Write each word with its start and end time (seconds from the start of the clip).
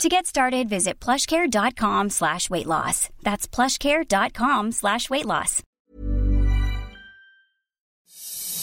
To 0.00 0.10
get 0.10 0.26
started, 0.26 0.68
visit 0.68 1.00
plushcare.com 1.00 2.10
slash 2.10 2.50
weight 2.50 2.66
loss. 2.66 3.08
That's 3.22 3.48
plushcare.com 3.48 4.72
slash 4.72 5.08
weight 5.08 5.24
loss. 5.24 5.62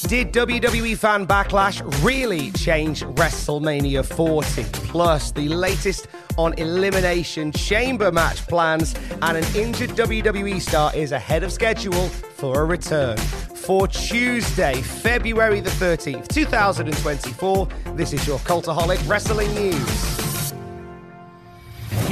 Did 0.08 0.34
WWE 0.34 0.96
fan 0.98 1.26
backlash 1.26 1.82
really 2.04 2.52
change 2.52 3.04
WrestleMania 3.04 4.06
40? 4.06 4.64
Plus, 4.90 5.32
the 5.32 5.48
latest 5.48 6.08
on 6.38 6.54
Elimination 6.60 7.52
Chamber 7.52 8.12
match 8.12 8.46
plans, 8.48 8.94
and 9.22 9.38
an 9.38 9.56
injured 9.56 9.92
WWE 9.92 10.62
star 10.62 10.94
is 10.96 11.14
ahead 11.14 11.42
of 11.44 11.52
schedule 11.54 12.10
for 12.10 12.62
a 12.62 12.66
return. 12.66 13.18
For 13.18 13.88
Tuesday, 13.88 14.82
February 14.82 15.62
the 15.62 15.70
13th, 15.70 16.28
2024, 16.28 17.68
this 17.96 18.12
is 18.14 18.28
your 18.28 18.40
Cultaholic 18.40 19.08
Wrestling 19.08 19.52
News. 19.56 20.13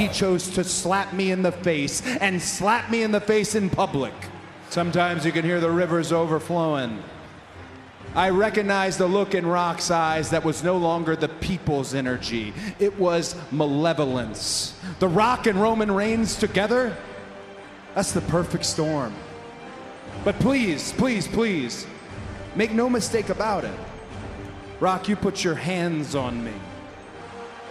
He 0.02 0.08
chose 0.08 0.48
to 0.56 0.64
slap 0.64 1.12
me 1.12 1.30
in 1.30 1.42
the 1.42 1.52
face 1.52 2.04
and 2.16 2.42
slap 2.42 2.90
me 2.90 3.04
in 3.04 3.12
the 3.12 3.20
face 3.20 3.54
in 3.54 3.70
public. 3.70 4.12
Sometimes 4.68 5.24
you 5.24 5.30
can 5.30 5.44
hear 5.44 5.60
the 5.60 5.70
rivers 5.70 6.10
overflowing. 6.10 7.00
I 8.12 8.30
recognized 8.30 8.98
the 8.98 9.06
look 9.06 9.36
in 9.36 9.46
Rock's 9.46 9.92
eyes 9.92 10.30
that 10.30 10.44
was 10.44 10.64
no 10.64 10.76
longer 10.76 11.14
the 11.14 11.28
people's 11.28 11.94
energy. 11.94 12.52
It 12.80 12.98
was 12.98 13.36
malevolence. 13.52 14.74
The 14.98 15.06
Rock 15.06 15.46
and 15.46 15.62
Roman 15.62 15.92
Reigns 15.92 16.34
together? 16.34 16.96
That's 17.94 18.10
the 18.10 18.22
perfect 18.22 18.64
storm. 18.64 19.14
But 20.24 20.34
please, 20.40 20.92
please, 20.94 21.28
please, 21.28 21.86
make 22.56 22.72
no 22.72 22.90
mistake 22.90 23.28
about 23.28 23.62
it. 23.62 23.78
Rock, 24.80 25.08
you 25.08 25.14
put 25.14 25.44
your 25.44 25.54
hands 25.54 26.16
on 26.16 26.42
me. 26.44 26.54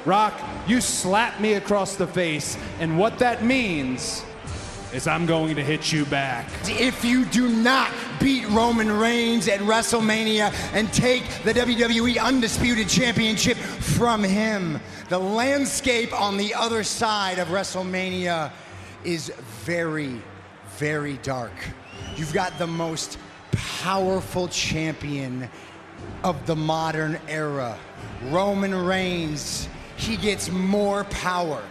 Rock, 0.05 0.33
you 0.67 0.81
slap 0.81 1.39
me 1.39 1.53
across 1.53 1.95
the 1.95 2.07
face, 2.07 2.57
and 2.79 2.97
what 2.97 3.19
that 3.19 3.43
means 3.43 4.23
is 4.93 5.07
I'm 5.07 5.25
going 5.25 5.55
to 5.55 5.63
hit 5.63 5.91
you 5.91 6.05
back. 6.05 6.49
If 6.65 7.05
you 7.05 7.25
do 7.25 7.49
not 7.49 7.91
beat 8.19 8.47
Roman 8.49 8.91
Reigns 8.91 9.47
at 9.47 9.59
WrestleMania 9.61 10.53
and 10.73 10.91
take 10.91 11.23
the 11.43 11.53
WWE 11.53 12.21
Undisputed 12.21 12.89
Championship 12.89 13.57
from 13.57 14.23
him, 14.23 14.79
the 15.09 15.19
landscape 15.19 16.19
on 16.19 16.37
the 16.37 16.53
other 16.53 16.83
side 16.83 17.39
of 17.39 17.49
WrestleMania 17.49 18.51
is 19.03 19.31
very, 19.63 20.21
very 20.77 21.17
dark. 21.17 21.53
You've 22.15 22.33
got 22.33 22.57
the 22.57 22.67
most 22.67 23.17
powerful 23.51 24.47
champion 24.47 25.49
of 26.23 26.45
the 26.45 26.55
modern 26.55 27.19
era, 27.27 27.77
Roman 28.25 28.75
Reigns. 28.75 29.69
He 30.01 30.17
gets 30.17 30.49
more 30.49 31.03
power 31.05 31.61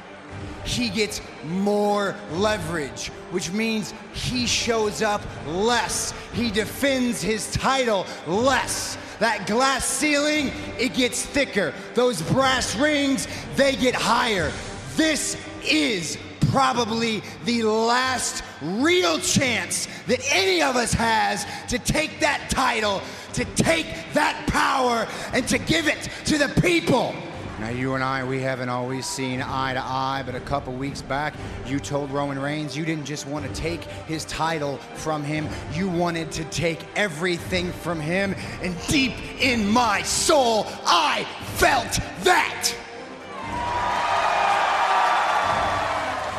he 0.65 0.89
gets 0.89 1.21
more 1.45 2.15
leverage, 2.33 3.09
which 3.31 3.51
means 3.53 3.95
he 4.13 4.47
shows 4.47 5.03
up 5.03 5.23
less. 5.47 6.13
He 6.33 6.51
defends 6.51 7.23
his 7.23 7.51
title 7.53 8.07
less. 8.27 8.99
That 9.19 9.47
glass 9.47 9.85
ceiling, 9.85 10.53
it 10.79 10.95
gets 10.95 11.25
thicker. 11.25 11.75
Those 11.95 12.23
brass 12.23 12.77
rings, 12.77 13.27
they 13.57 13.77
get 13.77 13.95
higher. 13.95 14.51
This 14.97 15.37
is 15.65 16.19
probably 16.51 17.23
the 17.45 17.63
last 17.63 18.43
real 18.61 19.19
chance 19.19 19.89
that 20.07 20.21
any 20.33 20.63
of 20.63 20.77
us 20.77 20.93
has 20.93 21.47
to 21.69 21.79
take 21.79 22.21
that 22.21 22.49
title, 22.51 23.03
to 23.35 23.45
take 23.57 23.87
that 24.15 24.47
power, 24.49 25.07
and 25.33 25.47
to 25.49 25.59
give 25.59 25.87
it 25.87 26.09
to 26.25 26.39
the 26.39 26.49
people. 26.61 27.15
Now, 27.61 27.69
you 27.69 27.95
and 27.95 28.03
I, 28.03 28.25
we 28.25 28.41
haven't 28.41 28.71
always 28.71 29.05
seen 29.05 29.43
eye 29.43 29.75
to 29.75 29.83
eye, 29.83 30.23
but 30.25 30.35
a 30.35 30.41
couple 30.41 30.73
weeks 30.73 31.03
back, 31.03 31.35
you 31.67 31.79
told 31.79 32.11
Roman 32.11 32.39
Reigns 32.39 32.75
you 32.75 32.87
didn't 32.87 33.05
just 33.05 33.27
want 33.27 33.47
to 33.47 33.53
take 33.53 33.85
his 33.85 34.25
title 34.25 34.79
from 34.95 35.23
him, 35.23 35.47
you 35.75 35.87
wanted 35.87 36.33
to 36.33 36.45
take 36.45 36.81
everything 36.97 37.71
from 37.71 38.01
him. 38.01 38.35
And 38.63 38.75
deep 38.89 39.13
in 39.43 39.69
my 39.69 40.01
soul, 40.01 40.67
I 40.87 41.27
felt 41.59 42.01
that. 42.25 42.75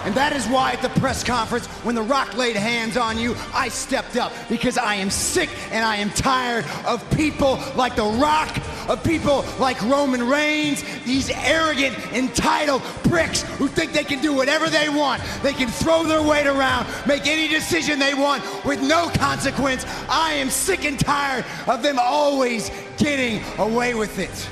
And 0.04 0.16
that 0.16 0.36
is 0.36 0.48
why 0.48 0.72
at 0.72 0.82
the 0.82 0.90
press 1.00 1.24
conference, 1.24 1.68
when 1.84 1.94
The 1.94 2.02
Rock 2.02 2.36
laid 2.36 2.56
hands 2.56 2.98
on 2.98 3.20
you, 3.20 3.36
I 3.54 3.70
stepped 3.70 4.18
up 4.18 4.34
because 4.50 4.76
I 4.80 4.96
am 4.96 5.12
sick 5.12 5.52
and 5.70 5.86
I 5.86 5.98
am 5.98 6.10
tired 6.10 6.66
of 6.88 7.08
people 7.12 7.60
like 7.76 7.96
The 7.96 8.06
Rock, 8.06 8.50
of 8.92 9.02
people 9.06 9.46
like 9.58 9.82
Roman 9.84 10.28
Reigns, 10.28 10.84
these 11.06 11.30
arrogant, 11.30 11.98
entitled 12.12 12.82
pricks 13.06 13.44
who 13.58 13.70
think 13.70 13.94
they 13.94 14.04
can 14.04 14.22
do 14.22 14.34
whatever 14.34 14.70
they 14.70 14.90
want. 14.90 15.24
They 15.42 15.54
can 15.54 15.70
throw 15.70 16.04
their 16.04 16.22
weight 16.22 16.46
around, 16.46 16.88
make 17.08 17.26
any 17.26 17.48
decision 17.48 18.00
they 18.00 18.14
want 18.14 18.44
with 18.66 18.82
no 18.82 19.10
consequence. 19.16 19.86
I 20.10 20.34
am 20.34 20.50
sick 20.50 20.84
and 20.84 21.00
tired 21.00 21.46
of 21.68 21.82
them 21.82 22.00
always 22.00 22.70
getting 22.98 23.42
away 23.58 23.94
with 23.94 24.20
it. 24.20 24.50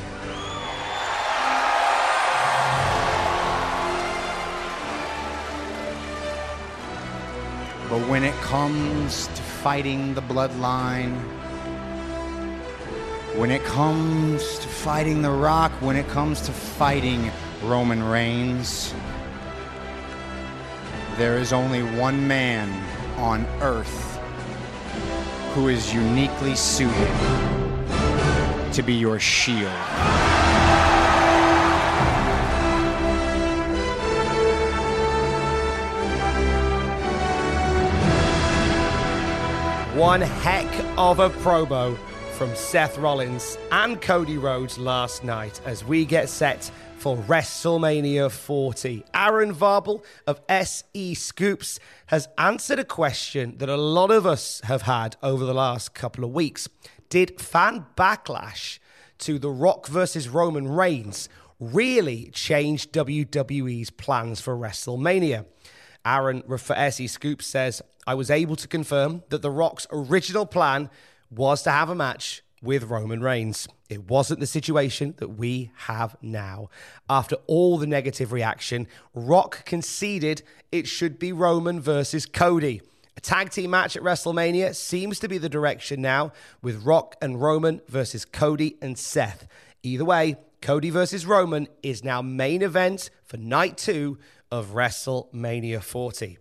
But 7.90 8.08
when 8.08 8.24
it 8.24 8.36
comes 8.36 9.28
to 9.28 9.42
fighting 9.42 10.14
the 10.14 10.22
bloodline, 10.22 11.39
when 13.36 13.52
it 13.52 13.64
comes 13.64 14.60
to 14.60 14.68
fighting 14.68 15.22
The 15.22 15.32
Rock, 15.32 15.72
when 15.82 15.96
it 15.96 16.08
comes 16.08 16.42
to 16.42 16.52
fighting 16.52 17.32
Roman 17.64 18.04
Reigns, 18.04 18.94
there 21.18 21.38
is 21.38 21.54
only 21.54 21.84
one 21.84 22.28
man 22.28 22.70
on 23.18 23.46
earth 23.62 24.20
who 25.54 25.68
is 25.68 25.94
uniquely 25.94 26.56
suited 26.56 26.94
to 28.74 28.82
be 28.84 28.94
your 28.94 29.20
shield. 29.20 29.72
One 39.96 40.22
heck 40.22 40.66
of 40.98 41.20
a 41.20 41.30
promo 41.30 41.98
from 42.40 42.56
Seth 42.56 42.98
Rollins 42.98 43.58
and 43.70 44.02
Cody 44.02 44.38
Rhodes 44.38 44.78
last 44.78 45.26
night 45.26 45.60
as 45.66 45.84
we 45.84 46.06
get 46.06 46.30
set 46.30 46.72
for 46.96 47.18
WrestleMania 47.18 48.32
40. 48.32 49.04
Aaron 49.14 49.54
Varble 49.54 50.06
of 50.26 50.40
SE 50.48 51.14
Scoops 51.16 51.82
has 52.06 52.30
answered 52.38 52.80
a 52.80 52.86
question 52.86 53.58
that 53.58 53.68
a 53.68 53.76
lot 53.76 54.10
of 54.10 54.26
us 54.26 54.62
have 54.64 54.84
had 54.84 55.18
over 55.22 55.44
the 55.44 55.54
last 55.54 55.94
couple 55.94 56.24
of 56.24 56.32
weeks. 56.32 56.70
Did 57.10 57.42
fan 57.42 57.88
backlash 57.98 58.80
to 59.18 59.38
The 59.38 59.50
Rock 59.52 59.88
versus 59.88 60.30
Roman 60.30 60.70
Reigns 60.70 61.28
really 61.60 62.32
change 62.34 62.90
WWE's 62.94 63.90
plans 63.90 64.40
for 64.40 64.56
WrestleMania? 64.56 65.46
Aaron 66.06 66.44
for 66.58 66.74
SE 66.78 67.06
Scoops 67.08 67.46
says, 67.46 67.82
I 68.08 68.14
was 68.14 68.32
able 68.32 68.56
to 68.56 68.68
confirm 68.70 69.24
that 69.28 69.42
The 69.42 69.52
Rock's 69.52 69.88
original 69.92 70.46
plan 70.46 70.90
was 71.30 71.64
to 71.64 71.72
have 71.72 71.90
a 71.90 71.96
match 71.96 72.42
with 72.62 72.84
Roman 72.84 73.22
Reigns. 73.22 73.68
It 73.90 74.10
wasn't 74.10 74.40
the 74.40 74.48
situation 74.48 75.16
that 75.18 75.30
we 75.30 75.72
have 75.76 76.16
now. 76.22 76.70
After 77.10 77.38
all 77.48 77.78
the 77.78 77.88
negative 77.88 78.32
reaction, 78.32 78.88
Rock 79.14 79.66
conceded 79.66 80.42
it 80.72 80.88
should 80.88 81.20
be 81.20 81.32
Roman 81.32 81.80
versus 81.80 82.26
Cody. 82.26 82.82
A 83.18 83.22
tag 83.22 83.50
team 83.50 83.72
match 83.72 83.96
at 83.96 84.04
WrestleMania 84.04 84.76
seems 84.76 85.20
to 85.20 85.28
be 85.28 85.38
the 85.38 85.50
direction 85.50 86.02
now, 86.02 86.32
with 86.62 86.84
Rock 86.84 87.16
and 87.22 87.42
Roman 87.42 87.82
versus 87.88 88.24
Cody 88.24 88.78
and 88.82 88.98
Seth. 88.98 89.48
Either 89.84 90.06
way, 90.06 90.38
Cody 90.62 90.90
versus 90.90 91.26
Roman 91.26 91.68
is 91.84 92.04
now 92.04 92.22
main 92.22 92.62
event 92.62 93.10
for 93.26 93.38
night 93.38 93.78
two 93.78 94.18
of 94.52 94.68
WrestleMania 94.68 95.82
40. 95.82 96.38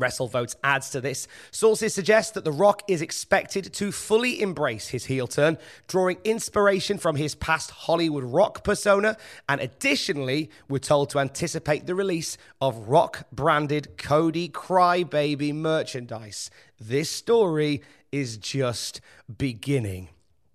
WrestleVotes 0.00 0.56
adds 0.64 0.90
to 0.90 1.00
this. 1.00 1.28
Sources 1.50 1.94
suggest 1.94 2.34
that 2.34 2.44
The 2.44 2.52
Rock 2.52 2.82
is 2.88 3.02
expected 3.02 3.72
to 3.74 3.92
fully 3.92 4.40
embrace 4.40 4.88
his 4.88 5.04
heel 5.04 5.26
turn, 5.26 5.58
drawing 5.86 6.18
inspiration 6.24 6.98
from 6.98 7.16
his 7.16 7.34
past 7.34 7.70
Hollywood 7.70 8.24
rock 8.24 8.64
persona, 8.64 9.16
and 9.48 9.60
additionally, 9.60 10.50
we're 10.68 10.78
told 10.78 11.10
to 11.10 11.18
anticipate 11.18 11.86
the 11.86 11.94
release 11.94 12.36
of 12.60 12.88
rock 12.88 13.26
branded 13.32 13.96
Cody 13.96 14.48
Crybaby 14.48 15.54
merchandise. 15.54 16.50
This 16.80 17.10
story 17.10 17.82
is 18.10 18.36
just 18.36 19.00
beginning. 19.38 20.08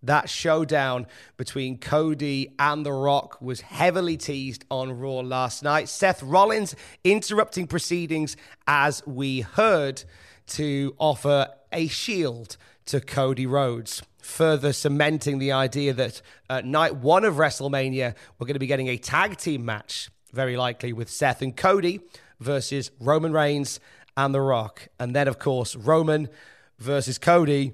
That 0.06 0.30
showdown 0.30 1.08
between 1.36 1.78
Cody 1.78 2.54
and 2.60 2.86
The 2.86 2.94
Rock 2.94 3.42
was 3.42 3.62
heavily 3.62 4.18
teased 4.18 4.66
on 4.70 5.00
Raw 5.00 5.22
last 5.22 5.64
night. 5.64 5.90
Seth 5.90 6.22
Rollins 6.22 6.76
interrupting 7.04 7.68
proceedings 7.68 8.38
as 8.68 9.06
we 9.08 9.42
heard 9.42 10.04
to 10.48 10.96
offer 11.00 11.48
a 11.72 11.88
shield 11.88 12.58
to 12.86 13.02
Cody 13.02 13.48
Rhodes, 13.48 14.04
further 14.22 14.74
cementing 14.74 15.40
the 15.40 15.52
idea 15.52 15.92
that 15.94 16.22
at 16.50 16.66
night 16.66 16.96
one 16.96 17.26
of 17.26 17.36
WrestleMania, 17.36 18.14
we're 18.38 18.46
going 18.46 18.54
to 18.54 18.60
be 18.60 18.68
getting 18.68 18.90
a 18.90 18.98
tag 18.98 19.38
team 19.38 19.66
match, 19.66 20.12
very 20.32 20.56
likely 20.56 20.94
with 20.94 21.10
Seth 21.10 21.42
and 21.42 21.58
Cody 21.58 22.00
versus 22.40 22.92
Roman 23.00 23.34
Reigns 23.34 23.80
and 24.16 24.36
The 24.36 24.42
Rock. 24.42 24.88
And 25.00 25.16
then, 25.16 25.28
of 25.28 25.40
course, 25.40 25.76
Roman 25.76 26.30
versus 26.78 27.18
Cody 27.18 27.74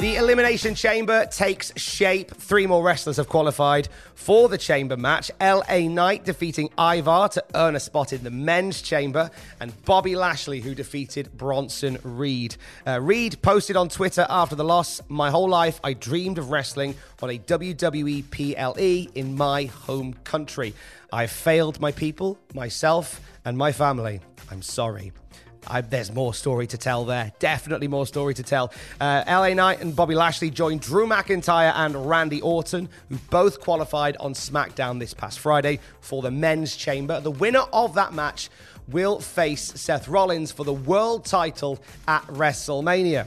The 0.00 0.14
Elimination 0.14 0.76
Chamber 0.76 1.26
takes 1.26 1.72
shape. 1.76 2.30
Three 2.30 2.68
more 2.68 2.84
wrestlers 2.84 3.16
have 3.16 3.28
qualified 3.28 3.88
for 4.14 4.48
the 4.48 4.56
Chamber 4.56 4.96
match. 4.96 5.28
LA 5.40 5.88
Knight 5.88 6.24
defeating 6.24 6.70
Ivar 6.78 7.28
to 7.30 7.44
earn 7.56 7.74
a 7.74 7.80
spot 7.80 8.12
in 8.12 8.22
the 8.22 8.30
Men's 8.30 8.80
Chamber, 8.80 9.28
and 9.58 9.74
Bobby 9.84 10.14
Lashley, 10.14 10.60
who 10.60 10.76
defeated 10.76 11.36
Bronson 11.36 11.98
Reed. 12.04 12.54
Uh, 12.86 13.00
Reed 13.00 13.42
posted 13.42 13.74
on 13.74 13.88
Twitter 13.88 14.24
after 14.30 14.54
the 14.54 14.62
loss 14.62 15.00
My 15.08 15.30
whole 15.30 15.48
life, 15.48 15.80
I 15.82 15.94
dreamed 15.94 16.38
of 16.38 16.52
wrestling 16.52 16.94
on 17.20 17.30
a 17.30 17.38
WWE 17.40 18.30
PLE 18.30 19.10
in 19.18 19.36
my 19.36 19.64
home 19.64 20.14
country. 20.22 20.74
I've 21.12 21.32
failed 21.32 21.80
my 21.80 21.90
people, 21.90 22.38
myself, 22.54 23.20
and 23.44 23.58
my 23.58 23.72
family. 23.72 24.20
I'm 24.48 24.62
sorry. 24.62 25.10
I, 25.66 25.80
there's 25.80 26.12
more 26.12 26.34
story 26.34 26.66
to 26.68 26.78
tell 26.78 27.04
there. 27.04 27.32
Definitely 27.38 27.88
more 27.88 28.06
story 28.06 28.34
to 28.34 28.42
tell. 28.42 28.72
Uh, 29.00 29.24
LA 29.26 29.54
Knight 29.54 29.80
and 29.80 29.94
Bobby 29.94 30.14
Lashley 30.14 30.50
joined 30.50 30.80
Drew 30.80 31.06
McIntyre 31.06 31.72
and 31.74 32.08
Randy 32.08 32.40
Orton, 32.40 32.88
who 33.08 33.16
both 33.30 33.60
qualified 33.60 34.16
on 34.18 34.34
SmackDown 34.34 34.98
this 34.98 35.14
past 35.14 35.38
Friday 35.38 35.80
for 36.00 36.22
the 36.22 36.30
men's 36.30 36.76
chamber. 36.76 37.20
The 37.20 37.30
winner 37.30 37.64
of 37.72 37.94
that 37.94 38.12
match 38.12 38.50
will 38.88 39.20
face 39.20 39.72
Seth 39.74 40.08
Rollins 40.08 40.50
for 40.52 40.64
the 40.64 40.72
world 40.72 41.24
title 41.24 41.78
at 42.06 42.22
WrestleMania. 42.26 43.26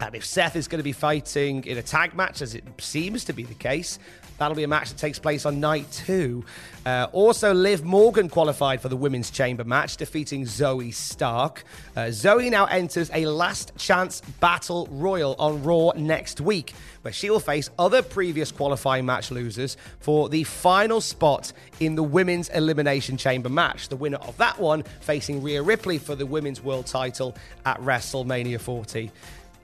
And 0.00 0.14
if 0.14 0.24
Seth 0.24 0.54
is 0.54 0.68
going 0.68 0.78
to 0.78 0.84
be 0.84 0.92
fighting 0.92 1.64
in 1.64 1.78
a 1.78 1.82
tag 1.82 2.14
match, 2.14 2.40
as 2.40 2.54
it 2.54 2.64
seems 2.78 3.24
to 3.24 3.32
be 3.32 3.42
the 3.42 3.54
case, 3.54 3.98
That'll 4.38 4.56
be 4.56 4.62
a 4.62 4.68
match 4.68 4.90
that 4.90 4.98
takes 4.98 5.18
place 5.18 5.44
on 5.44 5.60
night 5.60 5.90
two. 5.90 6.44
Uh, 6.86 7.08
also, 7.12 7.52
Liv 7.52 7.84
Morgan 7.84 8.28
qualified 8.28 8.80
for 8.80 8.88
the 8.88 8.96
women's 8.96 9.30
chamber 9.30 9.64
match, 9.64 9.96
defeating 9.96 10.44
Zoey 10.44 10.94
Stark. 10.94 11.64
Uh, 11.96 12.06
Zoey 12.06 12.50
now 12.50 12.64
enters 12.66 13.10
a 13.12 13.26
last 13.26 13.76
chance 13.76 14.20
battle 14.40 14.88
royal 14.90 15.34
on 15.38 15.62
Raw 15.64 15.90
next 15.96 16.40
week, 16.40 16.72
where 17.02 17.12
she 17.12 17.28
will 17.30 17.40
face 17.40 17.68
other 17.78 18.00
previous 18.00 18.52
qualifying 18.52 19.04
match 19.04 19.30
losers 19.30 19.76
for 20.00 20.28
the 20.28 20.44
final 20.44 21.00
spot 21.00 21.52
in 21.80 21.94
the 21.94 22.02
women's 22.02 22.48
elimination 22.50 23.16
chamber 23.16 23.48
match. 23.48 23.88
The 23.88 23.96
winner 23.96 24.18
of 24.18 24.36
that 24.38 24.58
one 24.58 24.84
facing 25.00 25.42
Rhea 25.42 25.62
Ripley 25.62 25.98
for 25.98 26.14
the 26.14 26.26
women's 26.26 26.62
world 26.62 26.86
title 26.86 27.36
at 27.66 27.78
WrestleMania 27.80 28.60
40. 28.60 29.10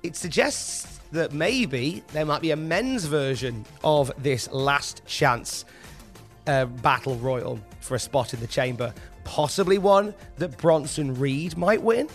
It 0.05 0.17
suggests 0.17 1.01
that 1.13 1.33
maybe 1.33 2.03
there 2.13 2.27
might 2.27 2.43
be 2.43 2.51
a 2.51 2.57
men's 2.57 3.07
version 3.07 3.65
of 3.83 4.13
this 4.23 4.53
last 4.53 5.03
chance 5.07 5.65
uh, 6.47 6.67
battle 6.67 7.17
royal 7.17 7.59
for 7.81 7.95
a 7.95 7.99
spot 7.99 8.35
in 8.35 8.41
the 8.41 8.47
chamber. 8.47 8.93
Possibly 9.25 9.79
one 9.79 10.13
that 10.37 10.59
Bronson 10.59 11.19
Reed 11.19 11.57
might 11.57 11.81
win. 11.81 12.11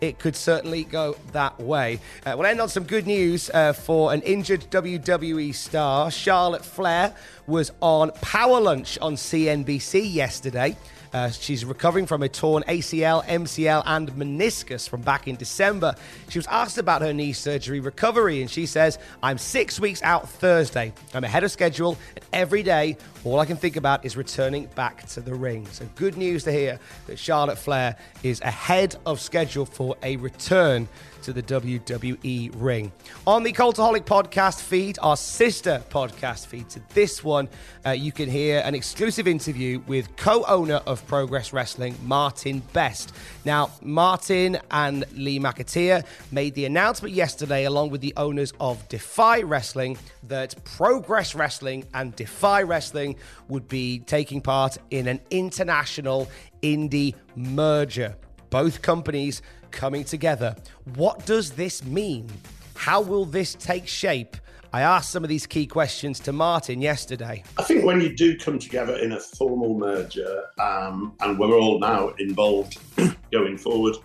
It 0.00 0.18
could 0.18 0.34
certainly 0.34 0.84
go 0.84 1.14
that 1.32 1.60
way. 1.60 2.00
Uh, 2.24 2.34
we'll 2.38 2.46
end 2.46 2.58
on 2.58 2.70
some 2.70 2.84
good 2.84 3.06
news 3.06 3.50
uh, 3.52 3.74
for 3.74 4.14
an 4.14 4.22
injured 4.22 4.70
WWE 4.70 5.54
star. 5.54 6.10
Charlotte 6.10 6.64
Flair 6.64 7.14
was 7.46 7.70
on 7.82 8.12
Power 8.22 8.62
Lunch 8.62 8.98
on 9.02 9.14
CNBC 9.14 10.10
yesterday. 10.10 10.74
Uh, 11.16 11.30
she's 11.30 11.64
recovering 11.64 12.04
from 12.04 12.22
a 12.22 12.28
torn 12.28 12.62
ACL, 12.64 13.24
MCL, 13.24 13.82
and 13.86 14.10
meniscus 14.12 14.86
from 14.86 15.00
back 15.00 15.26
in 15.26 15.34
December. 15.34 15.94
She 16.28 16.38
was 16.38 16.46
asked 16.48 16.76
about 16.76 17.00
her 17.00 17.14
knee 17.14 17.32
surgery 17.32 17.80
recovery, 17.80 18.42
and 18.42 18.50
she 18.50 18.66
says, 18.66 18.98
I'm 19.22 19.38
six 19.38 19.80
weeks 19.80 20.02
out 20.02 20.28
Thursday. 20.28 20.92
I'm 21.14 21.24
ahead 21.24 21.42
of 21.42 21.50
schedule, 21.50 21.96
and 22.16 22.24
every 22.34 22.62
day, 22.62 22.98
all 23.24 23.40
I 23.40 23.46
can 23.46 23.56
think 23.56 23.76
about 23.76 24.04
is 24.04 24.14
returning 24.14 24.66
back 24.74 25.06
to 25.06 25.22
the 25.22 25.34
ring. 25.34 25.66
So, 25.72 25.88
good 25.94 26.18
news 26.18 26.44
to 26.44 26.52
hear 26.52 26.78
that 27.06 27.18
Charlotte 27.18 27.56
Flair 27.56 27.96
is 28.22 28.42
ahead 28.42 28.96
of 29.06 29.18
schedule 29.18 29.64
for 29.64 29.96
a 30.02 30.16
return 30.16 30.86
to 31.22 31.32
the 31.32 31.42
WWE 31.42 32.52
ring. 32.56 32.92
On 33.26 33.42
the 33.42 33.52
Cultaholic 33.52 34.04
podcast 34.04 34.60
feed, 34.60 34.98
our 35.02 35.16
sister 35.16 35.82
podcast 35.90 36.46
feed 36.46 36.68
to 36.70 36.80
this 36.94 37.22
one, 37.24 37.48
uh, 37.84 37.90
you 37.90 38.12
can 38.12 38.28
hear 38.28 38.62
an 38.64 38.74
exclusive 38.74 39.26
interview 39.26 39.80
with 39.86 40.14
co 40.16 40.44
owner 40.44 40.80
of 40.86 41.06
Progress 41.06 41.52
Wrestling, 41.52 41.96
Martin 42.02 42.62
Best. 42.72 43.12
Now, 43.44 43.70
Martin 43.82 44.58
and 44.70 45.04
Lee 45.12 45.38
McAteer 45.38 46.04
made 46.30 46.54
the 46.54 46.64
announcement 46.64 47.14
yesterday, 47.14 47.64
along 47.64 47.90
with 47.90 48.00
the 48.00 48.14
owners 48.16 48.52
of 48.60 48.88
Defy 48.88 49.42
Wrestling, 49.42 49.98
that 50.24 50.54
Progress 50.64 51.34
Wrestling 51.34 51.84
and 51.94 52.14
Defy 52.16 52.62
Wrestling 52.62 53.16
would 53.48 53.68
be 53.68 54.00
taking 54.00 54.40
part 54.40 54.78
in 54.90 55.08
an 55.08 55.20
international 55.30 56.28
indie 56.62 57.14
merger. 57.34 58.16
Both 58.50 58.82
companies 58.82 59.42
coming 59.70 60.04
together. 60.04 60.56
What 60.94 61.26
does 61.26 61.50
this 61.50 61.84
mean? 61.84 62.30
How 62.74 63.00
will 63.00 63.24
this 63.24 63.54
take 63.54 63.86
shape? 63.86 64.36
I 64.72 64.82
asked 64.82 65.10
some 65.10 65.22
of 65.22 65.30
these 65.30 65.46
key 65.46 65.66
questions 65.66 66.20
to 66.20 66.32
Martin 66.32 66.82
yesterday. 66.82 67.42
I 67.56 67.62
think 67.62 67.84
when 67.84 68.00
you 68.00 68.14
do 68.14 68.36
come 68.36 68.58
together 68.58 68.96
in 68.96 69.12
a 69.12 69.20
formal 69.20 69.78
merger, 69.78 70.44
um, 70.58 71.14
and 71.20 71.38
we're 71.38 71.58
all 71.58 71.78
now 71.78 72.10
involved 72.18 72.78
going 73.32 73.56
forward, 73.56 73.96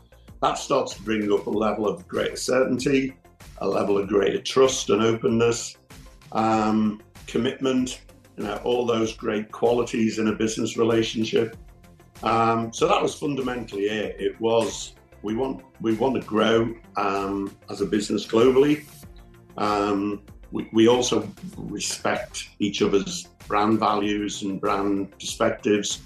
that 0.42 0.58
starts 0.58 0.96
to 0.96 1.02
bring 1.04 1.32
up 1.32 1.46
a 1.48 1.50
level 1.50 1.88
of 1.88 2.08
greater 2.08 2.36
certainty, 2.36 3.14
a 3.58 3.68
level 3.68 3.98
of 3.98 4.08
greater 4.08 4.42
trust 4.42 4.90
and 4.90 5.02
openness, 5.02 5.78
um, 6.32 7.02
commitment, 7.28 8.02
you 8.38 8.46
know, 8.46 8.56
all 8.64 8.86
those 8.86 9.14
great 9.14 9.52
qualities 9.52 10.20
in 10.20 10.30
a 10.30 10.34
business 10.34 10.78
relationship. 10.78 11.58
Um, 12.24 12.72
so 12.72 12.88
that 12.88 13.02
was 13.02 13.16
fundamentally 13.16 13.86
it. 13.86 14.16
It 14.20 14.40
was 14.40 14.94
we 15.24 15.36
want 15.36 15.64
we 15.82 15.94
want 15.94 16.16
to 16.22 16.28
grow 16.28 16.74
um, 16.98 17.56
as 17.70 17.82
a 17.82 17.86
business 17.86 18.26
globally. 18.26 18.86
Um, 19.58 20.24
we, 20.52 20.70
we 20.74 20.88
also 20.88 21.28
respect 21.58 22.50
each 22.60 22.82
other's 22.82 23.28
brand 23.48 23.80
values 23.80 24.44
and 24.44 24.60
brand 24.60 25.12
perspectives 25.12 26.02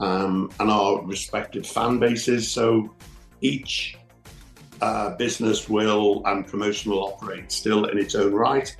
um, 0.00 0.50
and 0.60 0.70
our 0.70 1.02
respective 1.04 1.66
fan 1.66 1.98
bases. 1.98 2.50
So 2.50 2.94
each 3.40 3.96
uh, 4.80 5.16
business 5.16 5.68
will 5.68 6.22
and 6.26 6.46
promotion 6.46 6.90
will 6.90 7.04
operate 7.04 7.50
still 7.50 7.86
in 7.86 7.98
its 7.98 8.14
own 8.14 8.34
right. 8.34 8.74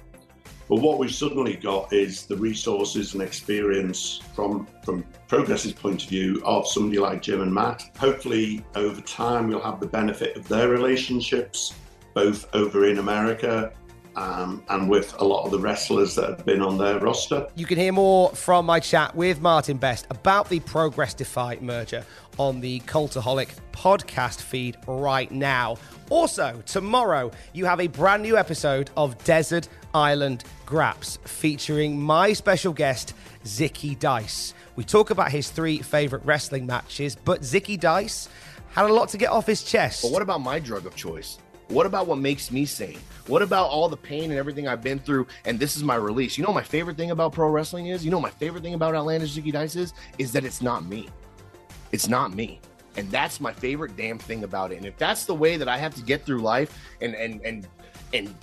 But 0.69 0.81
what 0.81 0.99
we've 0.99 1.15
suddenly 1.15 1.55
got 1.55 1.93
is 1.93 2.27
the 2.27 2.37
resources 2.37 3.15
and 3.15 3.23
experience 3.23 4.21
from 4.35 4.67
from 4.83 5.05
Progress's 5.29 5.73
point 5.73 6.03
of 6.03 6.09
view 6.09 6.43
of 6.45 6.67
somebody 6.67 6.99
like 6.99 7.23
Jim 7.23 7.41
and 7.41 7.53
Matt. 7.53 7.91
Hopefully, 7.99 8.65
over 8.75 9.01
time, 9.01 9.49
we'll 9.49 9.61
have 9.61 9.81
the 9.81 9.87
benefit 9.87 10.37
of 10.37 10.49
their 10.49 10.69
relationships, 10.69 11.75
both 12.15 12.53
over 12.55 12.89
in 12.89 12.99
America 12.99 13.73
um, 14.17 14.63
and 14.69 14.89
with 14.89 15.15
a 15.21 15.25
lot 15.25 15.45
of 15.45 15.51
the 15.51 15.59
wrestlers 15.59 16.15
that 16.15 16.29
have 16.31 16.45
been 16.45 16.63
on 16.63 16.79
their 16.79 16.99
roster. 16.99 17.47
You 17.55 17.67
can 17.67 17.79
hear 17.79 17.93
more 17.93 18.31
from 18.31 18.67
my 18.67 18.81
chat 18.81 19.15
with 19.15 19.41
Martin 19.41 19.77
Best 19.77 20.07
about 20.11 20.49
the 20.49 20.61
Progress 20.61 21.15
Defy 21.15 21.59
merger 21.61 22.05
on 22.39 22.61
the 22.61 22.81
Cultaholic 22.81 23.51
podcast 23.73 24.41
feed 24.41 24.77
right 24.87 25.31
now. 25.31 25.77
Also, 26.11 26.63
tomorrow 26.67 27.31
you 27.53 27.65
have 27.67 27.81
a 27.81 27.87
brand 27.87 28.23
new 28.23 28.37
episode 28.37 28.91
of 28.97 29.23
Desert 29.25 29.69
Island 29.95 30.45
Graps 30.65 31.19
featuring 31.25 32.01
my 32.01 32.33
special 32.33 32.73
guest, 32.73 33.15
Zicky 33.45 33.99
Dice. 33.99 34.55
We 34.77 34.85
talk 34.85 35.11
about 35.11 35.31
his 35.31 35.51
three 35.51 35.79
favorite 35.79 36.25
wrestling 36.25 36.67
matches, 36.67 37.17
but 37.17 37.43
Zicky 37.43 37.79
Dice 37.79 38.29
had 38.73 38.87
a 38.87 38.93
lot 38.93 39.09
to 39.11 39.19
get 39.19 39.31
off 39.31 39.47
his 39.47 39.63
chest. 39.63 40.03
But 40.03 40.13
what 40.13 40.23
about 40.23 40.41
my 40.41 40.59
drug 40.59 40.87
of 40.87 40.95
choice? 40.95 41.39
What 41.69 41.87
about 41.87 42.07
what 42.07 42.19
makes 42.19 42.51
me 42.51 42.65
sane? 42.65 42.99
What 43.27 43.43
about 43.43 43.69
all 43.71 43.89
the 43.89 43.97
pain 43.97 44.31
and 44.31 44.35
everything 44.35 44.69
I've 44.69 44.83
been 44.83 45.01
through? 45.01 45.27
And 45.45 45.59
this 45.59 45.77
is 45.77 45.83
my 45.83 45.97
release. 45.97 46.39
You 46.39 46.45
know, 46.45 46.53
my 46.53 46.63
favorite 46.63 46.97
thing 46.97 47.11
about 47.11 47.33
pro 47.33 47.49
wrestling 47.49 47.87
is, 47.87 48.05
you 48.05 48.11
know, 48.11 48.21
my 48.21 48.31
favorite 48.31 48.63
thing 48.63 48.75
about 48.75 48.95
Outlandish 48.95 49.37
Zicky 49.37 49.53
Dice 49.53 49.75
is, 49.75 49.93
is 50.19 50.33
that 50.33 50.45
it's 50.45 50.63
not 50.63 50.85
me. 50.87 51.09
It's 51.91 52.09
not 52.09 52.35
me. 52.35 52.61
And 52.97 53.11
that's 53.11 53.41
my 53.41 53.53
favorite 53.53 53.97
damn 53.97 54.19
thing 54.19 54.45
about 54.45 54.73
it. 54.73 54.77
And 54.77 54.87
if 54.87 54.97
that's 54.97 55.25
the 55.27 55.35
way 55.35 55.57
that 55.57 55.69
I 55.69 55.77
have 55.77 55.95
to 55.97 56.03
get 56.03 56.25
through 56.25 56.41
life 56.41 56.79
and 57.01 57.15
and 57.15 57.41
and 57.45 57.67
and 58.15 58.35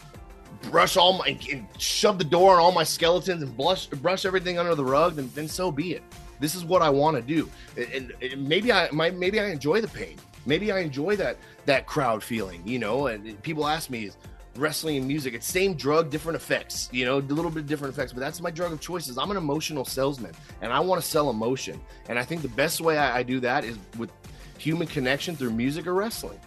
brush 0.69 0.95
all 0.95 1.13
my 1.13 1.37
and 1.51 1.65
shove 1.79 2.17
the 2.17 2.23
door 2.23 2.53
on 2.53 2.59
all 2.59 2.71
my 2.71 2.83
skeletons 2.83 3.41
and 3.41 3.55
blush 3.57 3.87
brush 3.87 4.25
everything 4.25 4.59
under 4.59 4.75
the 4.75 4.85
rug, 4.85 5.15
then 5.15 5.31
then 5.33 5.47
so 5.47 5.71
be 5.71 5.93
it. 5.93 6.03
This 6.39 6.55
is 6.55 6.65
what 6.65 6.81
I 6.81 6.89
want 6.89 7.15
to 7.15 7.21
do. 7.23 7.49
And, 7.77 8.13
and 8.21 8.47
maybe 8.47 8.71
I 8.71 8.91
might 8.91 9.15
maybe 9.15 9.39
I 9.39 9.45
enjoy 9.45 9.81
the 9.81 9.87
pain. 9.87 10.17
Maybe 10.45 10.71
I 10.71 10.79
enjoy 10.79 11.15
that 11.17 11.37
that 11.65 11.85
crowd 11.85 12.23
feeling, 12.23 12.61
you 12.67 12.79
know. 12.79 13.07
And 13.07 13.41
people 13.43 13.67
ask 13.67 13.89
me, 13.89 14.11
wrestling 14.55 14.97
and 14.97 15.07
music. 15.07 15.33
It's 15.33 15.47
same 15.47 15.73
drug, 15.73 16.09
different 16.09 16.35
effects, 16.35 16.89
you 16.91 17.05
know, 17.05 17.17
a 17.17 17.19
little 17.19 17.51
bit 17.51 17.65
different 17.65 17.93
effects, 17.93 18.13
but 18.13 18.19
that's 18.19 18.41
my 18.41 18.51
drug 18.51 18.71
of 18.71 18.79
choices. 18.79 19.17
I'm 19.17 19.31
an 19.31 19.37
emotional 19.37 19.85
salesman 19.85 20.33
and 20.61 20.71
I 20.71 20.79
want 20.79 21.01
to 21.01 21.07
sell 21.07 21.29
emotion. 21.29 21.79
And 22.09 22.19
I 22.19 22.23
think 22.23 22.41
the 22.41 22.49
best 22.49 22.81
way 22.81 22.97
I, 22.97 23.19
I 23.19 23.23
do 23.23 23.39
that 23.41 23.63
is 23.63 23.77
with 23.97 24.11
human 24.57 24.87
connection 24.87 25.35
through 25.35 25.51
music 25.51 25.87
or 25.87 25.93
wrestling. 25.93 26.39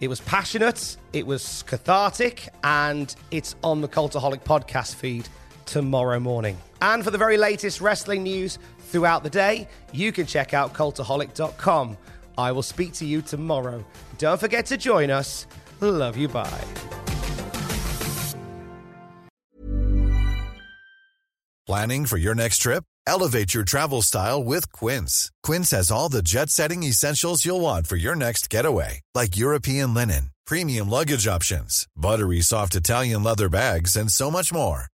It 0.00 0.08
was 0.08 0.20
passionate, 0.20 0.96
it 1.14 1.26
was 1.26 1.62
cathartic, 1.62 2.48
and 2.62 3.14
it's 3.30 3.56
on 3.64 3.80
the 3.80 3.88
Cultaholic 3.88 4.44
podcast 4.44 4.94
feed 4.94 5.26
tomorrow 5.64 6.20
morning. 6.20 6.58
And 6.82 7.02
for 7.02 7.10
the 7.10 7.16
very 7.16 7.38
latest 7.38 7.80
wrestling 7.80 8.22
news 8.22 8.58
throughout 8.78 9.22
the 9.22 9.30
day, 9.30 9.68
you 9.92 10.12
can 10.12 10.26
check 10.26 10.52
out 10.52 10.74
cultaholic.com. 10.74 11.96
I 12.38 12.52
will 12.52 12.62
speak 12.62 12.92
to 12.94 13.04
you 13.04 13.22
tomorrow. 13.22 13.84
Don't 14.18 14.40
forget 14.40 14.66
to 14.66 14.76
join 14.76 15.10
us. 15.10 15.46
Love 15.80 16.16
you. 16.16 16.28
Bye. 16.28 16.64
Planning 21.66 22.06
for 22.06 22.16
your 22.16 22.36
next 22.36 22.58
trip? 22.58 22.84
Elevate 23.08 23.52
your 23.52 23.64
travel 23.64 24.02
style 24.02 24.42
with 24.42 24.70
Quince. 24.72 25.32
Quince 25.42 25.72
has 25.72 25.90
all 25.90 26.08
the 26.08 26.22
jet 26.22 26.48
setting 26.48 26.84
essentials 26.84 27.44
you'll 27.44 27.60
want 27.60 27.88
for 27.88 27.96
your 27.96 28.14
next 28.14 28.50
getaway, 28.50 29.00
like 29.14 29.36
European 29.36 29.92
linen, 29.92 30.30
premium 30.46 30.88
luggage 30.88 31.26
options, 31.26 31.86
buttery 31.96 32.40
soft 32.40 32.76
Italian 32.76 33.24
leather 33.24 33.48
bags, 33.48 33.96
and 33.96 34.12
so 34.12 34.30
much 34.30 34.52
more. 34.52 34.86